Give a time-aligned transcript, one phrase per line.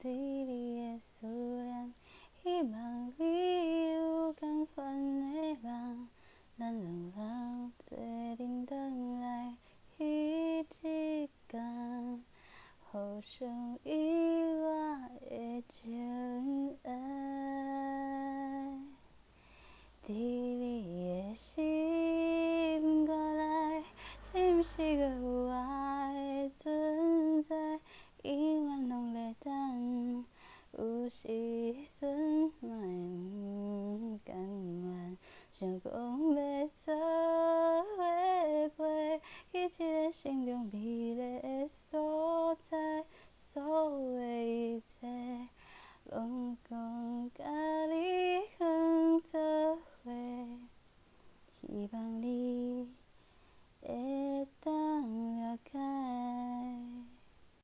[0.00, 1.92] 对你的思念，
[2.44, 6.08] 希望你有同款的梦，
[6.56, 7.98] 咱两人做
[8.36, 9.56] 阵转来
[9.96, 12.22] 彼一天，
[12.92, 13.90] 互相意
[14.62, 16.92] 外的情爱，
[20.06, 21.34] 伫你
[31.08, 32.66] 牺牲不
[34.24, 35.16] 甘愿，
[35.50, 36.94] 想讲要做
[37.96, 45.48] 伙飞去一个心中美丽的所在，所有的一切，
[46.04, 47.44] 拢讲甲
[47.86, 50.12] 你很做伙，
[51.66, 52.88] 希望你。